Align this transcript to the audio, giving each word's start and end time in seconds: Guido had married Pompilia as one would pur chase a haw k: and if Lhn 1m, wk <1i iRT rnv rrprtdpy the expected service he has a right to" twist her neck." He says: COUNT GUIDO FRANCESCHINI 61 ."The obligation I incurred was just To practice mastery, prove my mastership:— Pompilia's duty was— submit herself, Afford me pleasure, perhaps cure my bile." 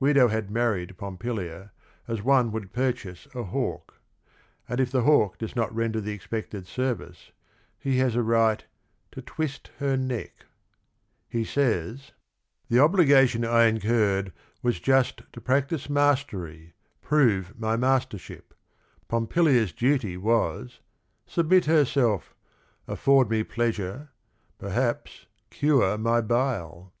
Guido 0.00 0.26
had 0.26 0.50
married 0.50 0.98
Pompilia 0.98 1.70
as 2.08 2.20
one 2.20 2.50
would 2.50 2.72
pur 2.72 2.90
chase 2.90 3.28
a 3.32 3.44
haw 3.44 3.78
k: 3.88 3.94
and 4.68 4.80
if 4.80 4.90
Lhn 4.90 5.04
1m, 5.04 5.38
wk 5.38 5.38
<1i 5.38 5.54
iRT 5.54 5.70
rnv 5.70 5.70
rrprtdpy 5.92 6.02
the 6.02 6.10
expected 6.12 6.66
service 6.66 7.30
he 7.78 7.98
has 7.98 8.16
a 8.16 8.22
right 8.24 8.64
to" 9.12 9.22
twist 9.22 9.70
her 9.78 9.96
neck." 9.96 10.46
He 11.28 11.44
says: 11.44 12.10
COUNT 12.10 12.10
GUIDO 12.10 12.18
FRANCESCHINI 12.18 12.60
61 12.60 12.64
."The 12.70 12.80
obligation 12.80 13.44
I 13.44 13.64
incurred 13.66 14.32
was 14.64 14.80
just 14.80 15.22
To 15.32 15.40
practice 15.40 15.88
mastery, 15.88 16.72
prove 17.00 17.56
my 17.56 17.76
mastership:— 17.76 18.54
Pompilia's 19.08 19.70
duty 19.70 20.16
was— 20.16 20.80
submit 21.28 21.66
herself, 21.66 22.34
Afford 22.88 23.30
me 23.30 23.44
pleasure, 23.44 24.08
perhaps 24.58 25.26
cure 25.50 25.96
my 25.96 26.20
bile." 26.20 26.92